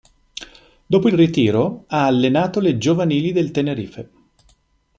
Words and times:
Dopo 0.87 1.09
il 1.09 1.13
ritiro 1.13 1.83
ha 1.89 2.07
allenato 2.07 2.59
le 2.59 2.79
giovanili 2.79 3.31
del 3.33 3.51
Tenerife. 3.51 4.09